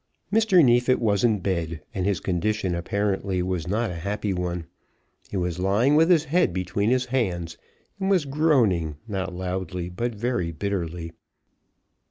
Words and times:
Mr. 0.33 0.65
Neefit 0.65 0.97
was 0.99 1.23
in 1.23 1.37
bed, 1.37 1.79
and 1.93 2.07
his 2.07 2.19
condition 2.19 2.73
apparently 2.73 3.43
was 3.43 3.67
not 3.67 3.91
a 3.91 4.01
happy 4.01 4.33
one. 4.33 4.65
He 5.29 5.37
was 5.37 5.59
lying 5.59 5.93
with 5.93 6.09
his 6.09 6.23
head 6.23 6.53
between 6.53 6.89
his 6.89 7.05
hands, 7.05 7.55
and 7.99 8.09
was 8.09 8.25
groaning, 8.25 8.95
not 9.07 9.31
loudly, 9.31 9.89
but 9.89 10.15
very 10.15 10.51
bitterly. 10.51 11.11